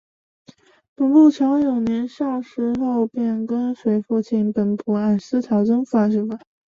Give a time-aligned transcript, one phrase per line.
[0.95, 6.39] 本部朝勇年少的时候便跟随父亲本部按司朝真学习祖传的拳法。